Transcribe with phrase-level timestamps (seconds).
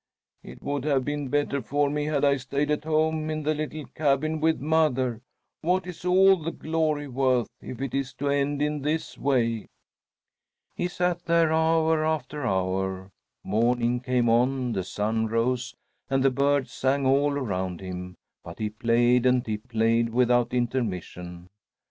[0.41, 3.85] "It would have been better for me had I stayed at home in the little
[3.85, 5.21] cabin with mother.
[5.61, 9.67] What is all the glory worth if it is to end in this way?"
[10.75, 13.11] He sat there hour after hour.
[13.43, 15.75] Morning came on, the sun rose,
[16.09, 21.47] and the birds sang all around him; but he played and he played, without intermission.